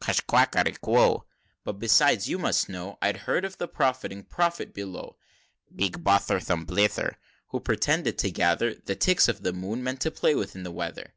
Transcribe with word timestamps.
XXXV. 0.00 0.06
"Cush 0.06 0.20
quackery 0.28 0.76
go, 0.84 1.24
But, 1.64 1.80
besides 1.80 2.28
you 2.28 2.38
must 2.38 2.68
know, 2.68 2.96
I'd 3.02 3.16
heard 3.26 3.44
of 3.44 3.60
a 3.60 3.66
profiting 3.66 4.22
Prophet 4.22 4.72
below; 4.72 5.16
Big 5.74 6.04
botherum 6.04 6.64
blether, 6.64 7.18
Who 7.48 7.58
pretended 7.58 8.16
to 8.18 8.30
gather 8.30 8.72
The 8.76 8.94
tricks 8.94 9.26
that 9.26 9.42
the 9.42 9.52
Moon 9.52 9.82
meant 9.82 10.00
to 10.02 10.12
play 10.12 10.36
with 10.36 10.52
the 10.52 10.70
weather." 10.70 11.12